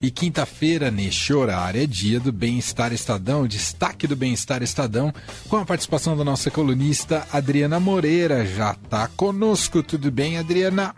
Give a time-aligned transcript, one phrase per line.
[0.00, 5.12] E quinta-feira, neste horário, é dia do Bem-Estar Estadão, destaque do Bem-Estar Estadão,
[5.48, 8.46] com a participação da nossa colunista Adriana Moreira.
[8.46, 10.94] Já está conosco, tudo bem, Adriana?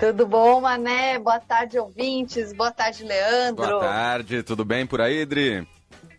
[0.00, 1.20] Tudo bom, Mané?
[1.20, 2.52] Boa tarde, ouvintes.
[2.52, 3.64] Boa tarde, Leandro.
[3.64, 5.64] Boa tarde, tudo bem por aí, Adri?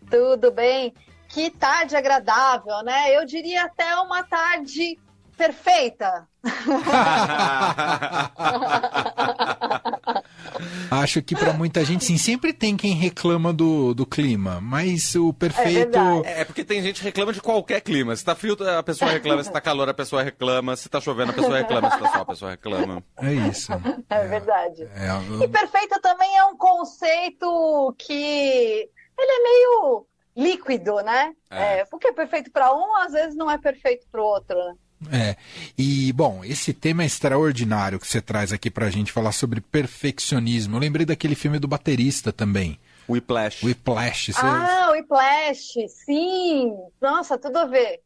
[0.10, 0.94] Tudo bem.
[1.28, 3.14] Que tarde agradável, né?
[3.14, 4.98] Eu diria até uma tarde
[5.36, 6.26] perfeita.
[10.92, 15.34] Acho que para muita gente, sim, sempre tem quem reclama do, do clima, mas o
[15.34, 15.98] perfeito.
[16.26, 18.16] É, é, porque tem gente que reclama de qualquer clima.
[18.16, 19.44] Se tá frio, a pessoa reclama.
[19.44, 20.76] Se tá calor, a pessoa reclama.
[20.76, 21.92] Se tá chovendo, a pessoa reclama.
[21.92, 23.04] Se tá sol, a pessoa reclama.
[23.18, 23.72] É isso.
[24.10, 24.84] É, é verdade.
[24.96, 25.44] É, eu...
[25.44, 31.34] E perfeito também é um conceito que ele é meio líquido, né?
[31.50, 31.80] É.
[31.80, 34.76] é porque é perfeito para um, às vezes não é perfeito para o outro, né?
[35.12, 35.36] É.
[35.78, 40.76] E, bom, esse tema é extraordinário que você traz aqui pra gente falar sobre perfeccionismo.
[40.76, 42.78] Eu lembrei daquele filme do baterista também.
[43.08, 43.66] Whiplash.
[43.66, 44.34] Whiplash.
[44.34, 44.46] Você...
[44.46, 46.74] Ah, Whiplash, sim.
[47.02, 48.02] Nossa, tudo a ver.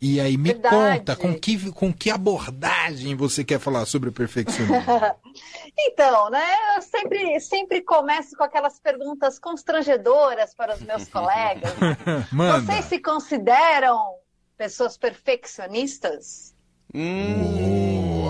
[0.00, 0.98] E aí, me Verdade.
[0.98, 4.84] conta, com que, com que abordagem você quer falar sobre o perfeccionismo?
[5.78, 6.44] então, né,
[6.76, 11.72] eu sempre, sempre começo com aquelas perguntas constrangedoras para os meus colegas.
[12.66, 14.14] Vocês se consideram
[14.56, 16.54] pessoas perfeccionistas?
[16.94, 17.74] Hum.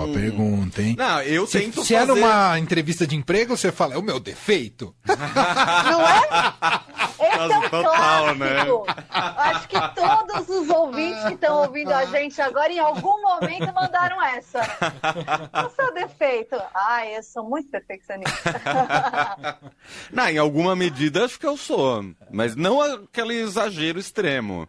[0.05, 0.95] Boa pergunta, hein?
[0.97, 2.11] Não, eu se, tento se fazer...
[2.11, 4.95] é numa entrevista de emprego, você fala, é o meu defeito.
[5.05, 6.21] Não é?
[7.17, 8.57] Esse é um total, né?
[9.09, 14.21] Acho que todos os ouvintes que estão ouvindo a gente agora, em algum momento, mandaram
[14.23, 14.61] essa.
[15.51, 16.55] Qual é o seu defeito?
[16.73, 18.61] Ah, eu sou muito perfeccionista.
[20.11, 22.03] Não, em alguma medida acho que eu sou.
[22.29, 24.67] Mas não aquele exagero extremo.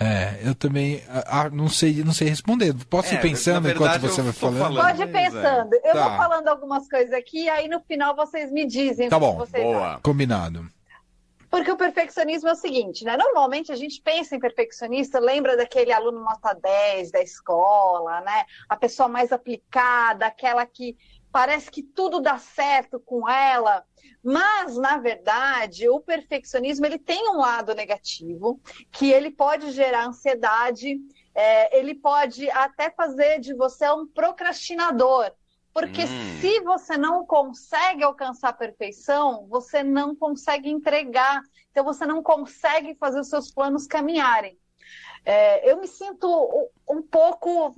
[0.00, 2.72] É, eu também ah, não sei, não sei responder.
[2.88, 4.58] Posso é, ir pensando verdade, enquanto você vai falando?
[4.58, 4.86] falando?
[4.86, 5.74] Pode ir pensando.
[5.74, 6.08] Eu tá.
[6.08, 9.08] vou falando algumas coisas aqui e aí no final vocês me dizem.
[9.08, 9.98] Tá bom, boa.
[10.00, 10.68] Combinado.
[11.50, 13.16] Porque o perfeccionismo é o seguinte, né?
[13.16, 18.44] Normalmente a gente pensa em perfeccionista, lembra daquele aluno nota 10 da escola, né?
[18.68, 20.96] A pessoa mais aplicada, aquela que
[21.32, 23.84] parece que tudo dá certo com ela.
[24.22, 30.98] Mas, na verdade, o perfeccionismo ele tem um lado negativo, que ele pode gerar ansiedade,
[31.34, 35.32] é, ele pode até fazer de você um procrastinador.
[35.72, 36.40] Porque hum.
[36.40, 41.40] se você não consegue alcançar a perfeição, você não consegue entregar.
[41.70, 44.58] Então, você não consegue fazer os seus planos caminharem.
[45.24, 47.74] É, eu me sinto um pouco.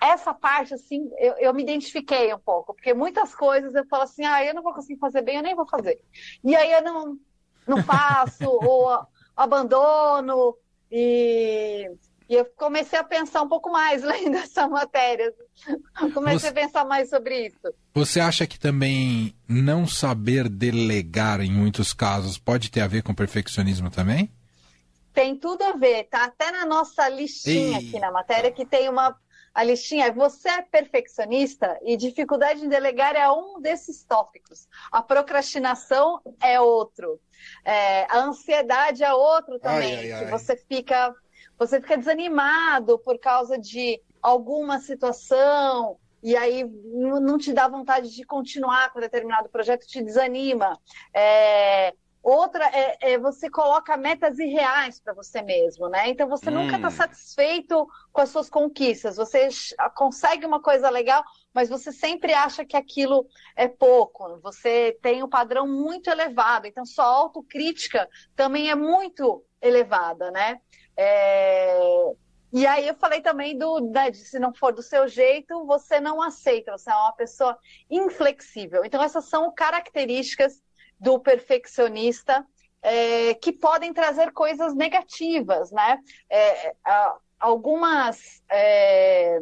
[0.00, 4.24] Essa parte, assim, eu, eu, me identifiquei um pouco, porque muitas coisas eu falo assim,
[4.24, 6.00] ah, eu não vou conseguir fazer bem, eu nem vou fazer.
[6.44, 7.18] E aí eu não,
[7.66, 10.56] não faço, ou abandono,
[10.90, 11.90] e,
[12.28, 15.32] e, eu comecei a pensar um pouco mais lendo essa matéria.
[16.12, 17.74] Comecei você, a pensar mais sobre isso.
[17.94, 23.14] Você acha que também não saber delegar, em muitos casos, pode ter a ver com
[23.14, 24.30] perfeccionismo também?
[25.12, 27.88] Tem tudo a ver, tá até na nossa listinha Ei.
[27.88, 29.16] aqui na matéria que tem uma
[29.54, 30.10] a listinha.
[30.12, 34.66] Você é perfeccionista e dificuldade em delegar é um desses tópicos.
[34.90, 37.20] A procrastinação é outro.
[37.64, 39.94] É, a ansiedade é outro também.
[39.94, 40.30] Ai, ai, ai.
[40.30, 41.14] Você fica
[41.58, 48.24] você fica desanimado por causa de alguma situação e aí não te dá vontade de
[48.24, 50.78] continuar com determinado projeto, te desanima.
[51.14, 56.08] É, Outra é, é, você coloca metas irreais para você mesmo, né?
[56.08, 56.62] Então você hum.
[56.62, 59.16] nunca está satisfeito com as suas conquistas.
[59.16, 59.48] Você
[59.96, 64.38] consegue uma coisa legal, mas você sempre acha que aquilo é pouco.
[64.40, 70.60] Você tem um padrão muito elevado, então sua autocrítica também é muito elevada, né?
[70.96, 71.76] É...
[72.52, 76.20] E aí eu falei também do, né, se não for do seu jeito, você não
[76.20, 77.58] aceita, você é uma pessoa
[77.90, 78.84] inflexível.
[78.84, 80.62] Então essas são características
[81.02, 82.46] do perfeccionista
[82.80, 85.98] é, que podem trazer coisas negativas, né?
[86.30, 86.74] É,
[87.38, 89.40] algumas, é,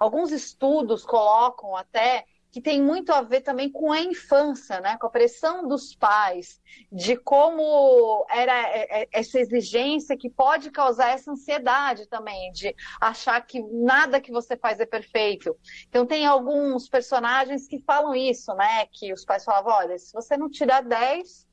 [0.00, 4.96] alguns estudos colocam até que tem muito a ver também com a infância, né?
[4.98, 6.60] com a pressão dos pais,
[6.90, 13.40] de como era é, é, essa exigência que pode causar essa ansiedade também, de achar
[13.46, 15.56] que nada que você faz é perfeito.
[15.88, 18.86] Então tem alguns personagens que falam isso, né?
[18.86, 21.49] Que os pais falavam, olha, se você não tirar 10,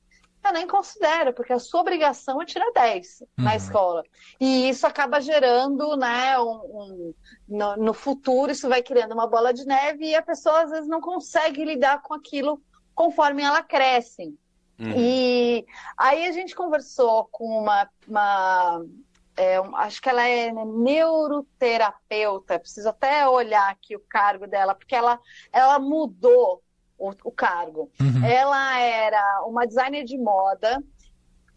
[0.47, 3.27] eu nem considero, porque a sua obrigação é tirar 10 uhum.
[3.37, 4.03] na escola.
[4.39, 7.13] E isso acaba gerando, né, um, um
[7.47, 10.87] no, no, futuro, isso vai criando uma bola de neve e a pessoa às vezes
[10.87, 12.61] não consegue lidar com aquilo
[12.93, 14.35] conforme ela cresce.
[14.79, 14.93] Uhum.
[14.95, 15.65] E
[15.97, 18.85] aí a gente conversou com uma, uma
[19.35, 25.19] é, acho que ela é neuroterapeuta, preciso até olhar aqui o cargo dela, porque ela,
[25.51, 26.63] ela mudou
[26.97, 27.91] o, o cargo.
[27.99, 28.25] Uhum.
[28.25, 30.83] Ela era uma designer de moda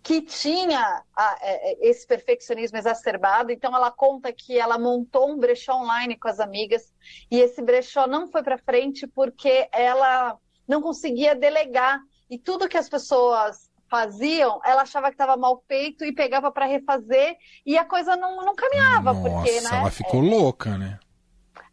[0.03, 5.39] que tinha a, é, é, esse perfeccionismo exacerbado, então ela conta que ela montou um
[5.39, 6.93] brechó online com as amigas
[7.31, 12.01] e esse brechó não foi para frente porque ela não conseguia delegar
[12.31, 16.65] e tudo que as pessoas faziam, ela achava que estava mal feito e pegava para
[16.65, 19.13] refazer e a coisa não, não caminhava.
[19.13, 19.71] Nossa, porque, né?
[19.73, 20.99] ela ficou é, louca, né?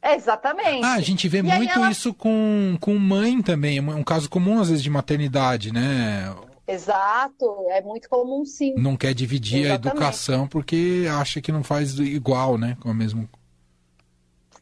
[0.07, 0.85] É, exatamente.
[0.85, 1.91] Ah, a gente vê e muito ela...
[1.91, 6.33] isso com, com mãe também, é um caso comum às vezes de maternidade, né?
[6.65, 8.73] Exato, é muito comum sim.
[8.77, 9.87] Não quer dividir Exatamente.
[9.87, 12.77] a educação porque acha que não faz igual, né?
[12.79, 13.27] Com a mesma.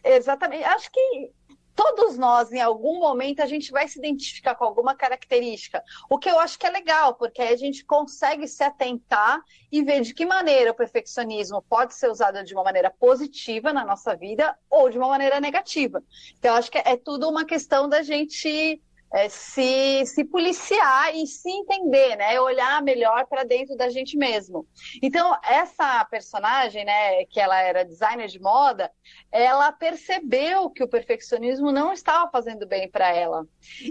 [0.03, 0.63] Exatamente.
[0.63, 1.31] Acho que
[1.75, 5.83] todos nós, em algum momento, a gente vai se identificar com alguma característica.
[6.09, 9.41] O que eu acho que é legal, porque a gente consegue se atentar
[9.71, 13.83] e ver de que maneira o perfeccionismo pode ser usado de uma maneira positiva na
[13.83, 16.01] nossa vida ou de uma maneira negativa.
[16.39, 18.81] Então, eu acho que é tudo uma questão da gente
[19.15, 22.37] é, se, se policiar e se entender, né?
[22.41, 24.67] Olhar melhor para dentro da gente mesmo.
[25.01, 28.91] Então, essa personagem, né, que ela era designer de moda,
[29.31, 33.47] ela percebeu que o perfeccionismo não estava fazendo bem para ela.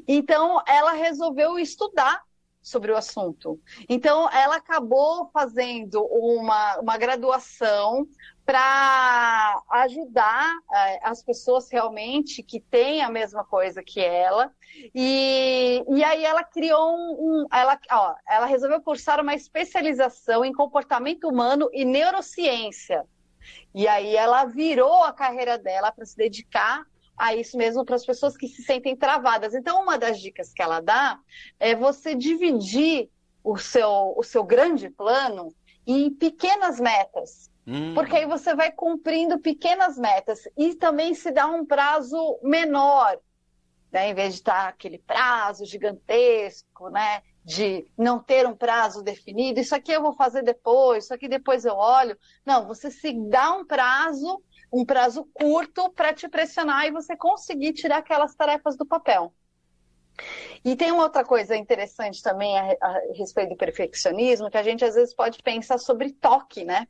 [0.06, 2.22] Então, ela resolveu estudar
[2.60, 3.58] sobre o assunto.
[3.88, 8.06] Então, ela acabou fazendo uma, uma graduação
[8.44, 14.52] para ajudar é, as pessoas realmente que têm a mesma coisa que ela.
[14.94, 17.16] E, e aí ela criou um.
[17.18, 23.04] um ela, ó, ela resolveu cursar uma especialização em comportamento humano e neurociência.
[23.74, 26.84] E aí ela virou a carreira dela para se dedicar
[27.16, 29.54] a isso mesmo para as pessoas que se sentem travadas.
[29.54, 31.18] Então, uma das dicas que ela dá
[31.58, 33.08] é você dividir
[33.42, 35.54] o seu, o seu grande plano
[35.86, 37.50] em pequenas metas.
[37.66, 37.94] Hum.
[37.94, 43.18] Porque aí você vai cumprindo pequenas metas e também se dá um prazo menor,
[43.90, 44.10] né?
[44.10, 47.22] Em vez de estar aquele prazo gigantesco, né?
[47.44, 51.64] De não ter um prazo definido, isso aqui eu vou fazer depois, isso aqui depois
[51.64, 52.16] eu olho.
[52.44, 54.42] Não, você se dá um prazo
[54.74, 59.32] um prazo curto para te pressionar e você conseguir tirar aquelas tarefas do papel.
[60.64, 64.84] E tem uma outra coisa interessante também a, a, respeito do perfeccionismo, que a gente
[64.84, 66.86] às vezes pode pensar sobre toque, né?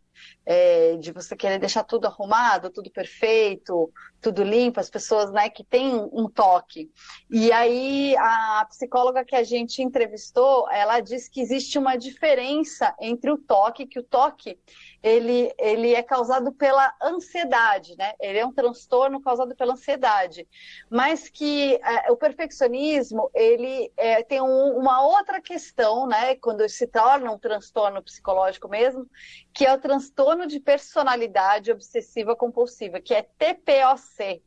[0.46, 5.64] É, de você querer deixar tudo arrumado, tudo perfeito, tudo limpo, as pessoas né, que
[5.64, 6.88] têm um toque.
[7.28, 13.30] E aí a psicóloga que a gente entrevistou, ela diz que existe uma diferença entre
[13.30, 14.56] o toque, que o toque
[15.04, 18.14] ele, ele é causado pela ansiedade, né?
[18.18, 20.48] Ele é um transtorno causado pela ansiedade,
[20.88, 26.36] mas que é, o perfeccionismo ele é, tem um, uma outra questão, né?
[26.36, 29.06] Quando se torna um transtorno psicológico mesmo,
[29.52, 34.42] que é o transtorno de personalidade obsessiva compulsiva, que é TPOC.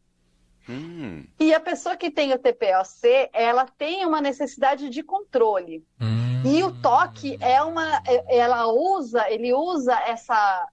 [0.67, 1.23] Hum.
[1.39, 5.85] E a pessoa que tem o TPOC, ela tem uma necessidade de controle.
[6.01, 6.26] Hum.
[6.45, 10.67] E o toque é uma, é, ela usa, ele usa essa,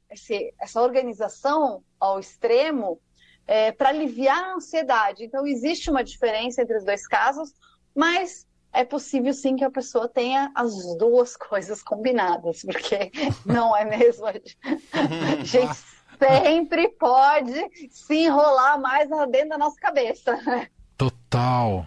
[0.61, 3.01] essa organização ao extremo
[3.47, 5.25] é, para aliviar a ansiedade.
[5.25, 7.53] Então existe uma diferença entre os dois casos,
[7.95, 13.11] mas é possível sim que a pessoa tenha as duas coisas combinadas, porque
[13.47, 14.27] não é mesmo?
[14.27, 15.79] A gente
[16.19, 20.39] sempre pode se enrolar mais dentro da nossa cabeça.
[20.97, 21.87] Total.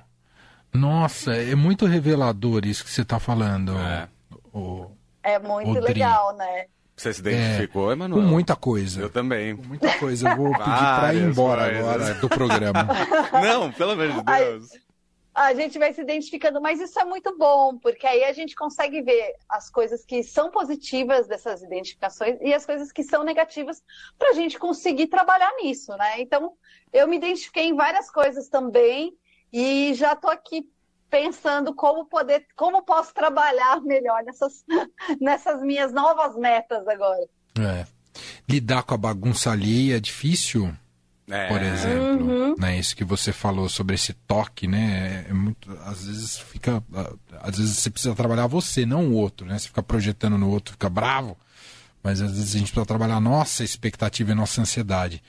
[0.77, 3.77] Nossa, é muito revelador isso que você está falando.
[3.77, 4.07] É,
[4.53, 4.91] o,
[5.23, 6.65] é muito legal, né?
[6.95, 8.23] Você se identificou, é, Emanuel?
[8.23, 9.01] Com muita coisa.
[9.01, 9.55] Eu também.
[9.55, 10.29] Com muita coisa.
[10.29, 11.87] Eu vou pedir para ir embora coisas.
[11.87, 12.87] agora do programa.
[13.43, 14.87] Não, pelo amor de Deus
[15.37, 19.03] a gente vai se identificando, mas isso é muito bom, porque aí a gente consegue
[19.03, 23.83] ver as coisas que são positivas dessas identificações e as coisas que são negativas
[24.17, 26.19] para a gente conseguir trabalhar nisso, né?
[26.19, 26.53] Então,
[26.91, 29.15] eu me identifiquei em várias coisas também
[29.51, 30.69] e já estou aqui
[31.09, 34.65] pensando como poder, como posso trabalhar melhor nessas,
[35.21, 37.27] nessas minhas novas metas agora.
[37.59, 37.85] É.
[38.49, 40.73] Lidar com a bagunça ali é difícil?
[41.29, 41.47] É.
[41.47, 42.55] Por exemplo, uhum.
[42.57, 42.79] né?
[42.79, 45.25] Isso que você falou sobre esse toque, né?
[45.29, 46.81] É muito, às vezes fica,
[47.41, 49.59] às vezes você precisa trabalhar você, não o outro, né?
[49.59, 51.37] Você fica projetando no outro, fica bravo,
[52.01, 55.21] mas às vezes a gente precisa trabalhar a nossa expectativa e a nossa ansiedade.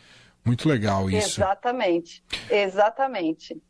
[0.44, 1.40] Muito legal isso.
[1.40, 3.60] Exatamente, exatamente.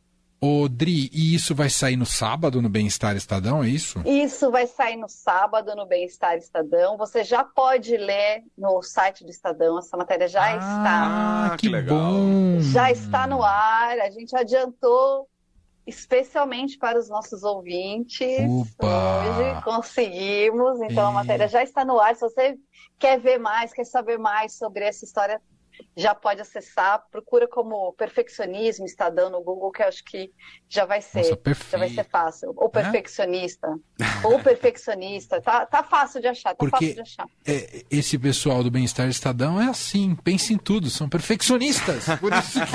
[0.41, 4.01] Ô, Dri, e isso vai sair no sábado no Bem-Estar Estadão, é isso?
[4.07, 6.97] Isso vai sair no sábado no Bem-Estar Estadão.
[6.97, 11.53] Você já pode ler no site do Estadão, essa matéria já ah, está.
[11.53, 11.99] Ah, que legal.
[11.99, 12.61] Bom.
[12.61, 15.29] Já está no ar, a gente adiantou
[15.85, 18.39] especialmente para os nossos ouvintes.
[18.39, 19.25] Opa.
[19.25, 21.09] Hoje conseguimos, então e...
[21.09, 22.15] a matéria já está no ar.
[22.15, 22.57] Se você
[22.99, 25.41] quer ver mais, quer saber mais sobre essa história
[25.97, 30.33] já pode acessar, procura como perfeccionismo Estadão no Google, que eu acho que
[30.69, 31.39] já vai ser, Nossa,
[31.71, 32.53] já vai ser fácil.
[32.57, 33.69] Ou perfeccionista,
[34.01, 34.05] é?
[34.27, 37.27] ou perfeccionista, tá, tá fácil de achar, tá Porque fácil de achar.
[37.47, 42.05] É, esse pessoal do Bem-Estar Estadão é assim, pensa em tudo, são perfeccionistas.
[42.21, 42.69] Por isso que,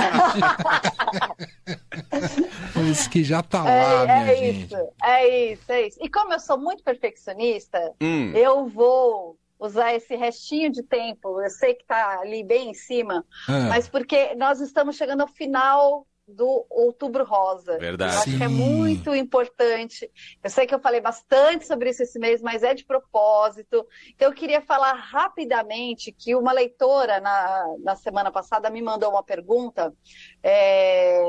[2.74, 4.66] por isso que já tá é, lá, é, minha é gente.
[4.66, 5.98] Isso, é isso, é isso.
[6.02, 8.32] E como eu sou muito perfeccionista, hum.
[8.34, 13.26] eu vou usar esse restinho de tempo, eu sei que está ali bem em cima,
[13.48, 13.68] ah.
[13.70, 17.78] mas porque nós estamos chegando ao final do Outubro Rosa.
[17.78, 18.14] Verdade.
[18.14, 18.38] Eu acho Sim.
[18.38, 20.10] que é muito importante.
[20.42, 23.86] Eu sei que eu falei bastante sobre isso esse mês, mas é de propósito.
[24.16, 29.24] Então, eu queria falar rapidamente que uma leitora na, na semana passada me mandou uma
[29.24, 29.94] pergunta,
[30.42, 31.22] é,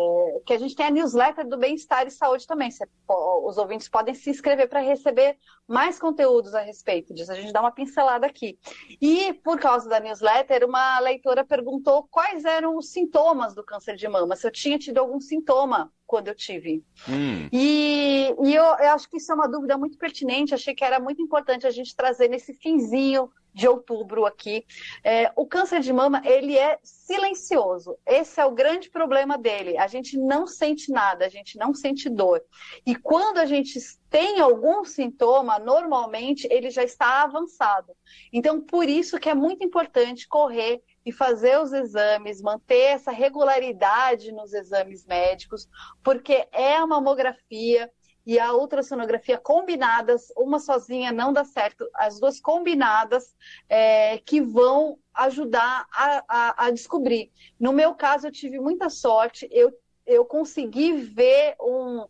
[0.47, 2.71] que a gente tem a newsletter do Bem-Estar e Saúde também.
[2.71, 5.37] Você, os ouvintes podem se inscrever para receber
[5.67, 7.33] mais conteúdos a respeito disso.
[7.33, 8.59] A gente dá uma pincelada aqui.
[9.01, 14.07] E, por causa da newsletter, uma leitora perguntou quais eram os sintomas do câncer de
[14.07, 16.85] mama, se eu tinha tido algum sintoma quando eu tive.
[17.09, 17.49] Hum.
[17.53, 21.01] E, e eu, eu, acho que isso é uma dúvida muito pertinente, achei que era
[21.01, 24.67] muito importante a gente trazer nesse finzinho de outubro aqui.
[25.05, 27.97] É, o câncer de mama, ele é silencioso.
[28.05, 29.79] Esse é o grande problema dele.
[29.79, 32.43] A gente não sente nada, a gente não sente dor.
[32.85, 33.79] E quando a gente
[34.11, 37.93] tem algum sintoma, normalmente ele já está avançado.
[38.33, 44.33] Então, por isso que é muito importante correr e fazer os exames, manter essa regularidade
[44.33, 45.69] nos exames médicos,
[46.03, 47.91] porque é a mamografia
[48.27, 53.35] e a ultrassonografia combinadas, uma sozinha não dá certo, as duas combinadas
[53.69, 57.31] é, que vão ajudar a, a, a, descobrir.
[57.61, 59.73] No meu caso, eu tive muita sorte, eu,
[60.07, 62.07] eu consegui ver um.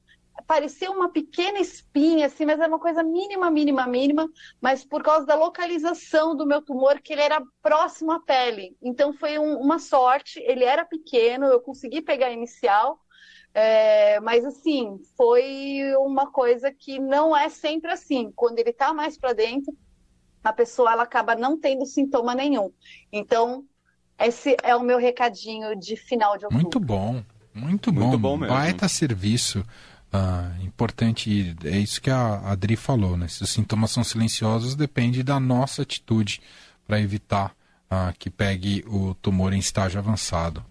[0.48, 4.28] Parecia uma pequena espinha, assim, mas era uma coisa mínima, mínima, mínima,
[4.60, 8.76] mas por causa da localização do meu tumor, que ele era próximo à pele.
[8.82, 12.98] Então foi um, uma sorte, ele era pequeno, eu consegui pegar a inicial,
[13.54, 18.32] é, mas assim, foi uma coisa que não é sempre assim.
[18.34, 19.72] Quando ele está mais para dentro,
[20.42, 22.72] a pessoa ela acaba não tendo sintoma nenhum.
[23.12, 23.64] Então,
[24.18, 26.62] esse é o meu recadinho de final de outubro.
[26.62, 27.22] Muito bom,
[27.54, 28.00] muito bom.
[28.00, 28.52] Muito bom mesmo.
[28.52, 29.64] Baita serviço.
[30.12, 33.28] Ah, importante, é isso que a Adri falou, né?
[33.28, 36.40] Se os sintomas são silenciosos, depende da nossa atitude
[36.86, 37.54] para evitar
[37.88, 40.64] ah, que pegue o tumor em estágio avançado.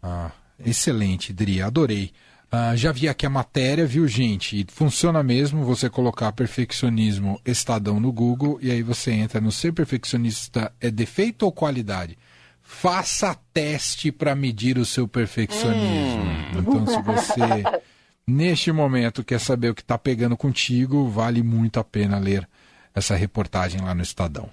[0.00, 0.30] Ah,
[0.64, 2.12] excelente, Adri, adorei.
[2.50, 4.64] Uh, já vi aqui a matéria, viu, gente?
[4.70, 10.72] Funciona mesmo você colocar perfeccionismo Estadão no Google e aí você entra no ser perfeccionista
[10.80, 12.16] é defeito ou qualidade?
[12.62, 16.22] Faça teste para medir o seu perfeccionismo.
[16.22, 16.58] Hum.
[16.58, 17.82] Então, se você
[18.26, 22.48] neste momento quer saber o que está pegando contigo, vale muito a pena ler
[22.94, 24.48] essa reportagem lá no Estadão.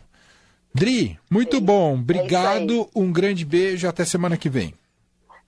[0.73, 1.91] Dri, muito bom.
[1.91, 2.89] É Obrigado.
[2.93, 3.87] É um grande beijo.
[3.87, 4.73] Até semana que vem.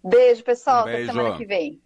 [0.01, 0.84] Beijo, pessoal.
[0.84, 1.04] Um beijo.
[1.04, 1.82] Até semana que vem.